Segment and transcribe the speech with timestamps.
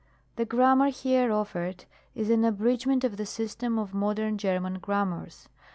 [0.01, 0.03] •♦♦
[0.35, 5.47] The Grammar here offered is an abridgment of the System of modern German Grammars.